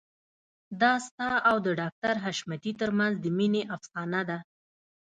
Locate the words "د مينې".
3.19-3.63